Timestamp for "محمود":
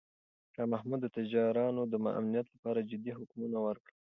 0.73-0.99